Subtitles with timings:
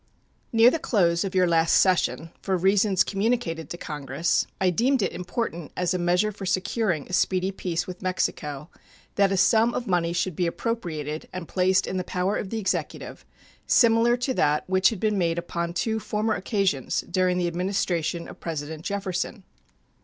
[0.51, 5.11] Near the close of your last session, for reasons communicated to Congress, I deemed it
[5.11, 8.71] important as a measure for securing a speedy peace with Mexico,
[9.13, 12.57] that a sum of money should be appropriated and placed in the power of the
[12.57, 13.23] Executive,
[13.67, 18.39] similar to that which had been made upon two former occasions during the Administration of
[18.39, 19.43] President Jefferson.